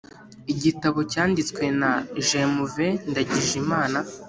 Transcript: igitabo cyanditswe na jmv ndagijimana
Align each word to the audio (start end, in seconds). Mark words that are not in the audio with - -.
igitabo 0.53 0.99
cyanditswe 1.11 1.63
na 1.79 1.91
jmv 2.27 2.75
ndagijimana 3.09 3.99